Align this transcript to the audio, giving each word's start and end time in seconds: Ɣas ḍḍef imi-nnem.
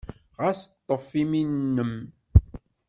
Ɣas 0.41 0.61
ḍḍef 0.89 1.09
imi-nnem. 1.21 1.93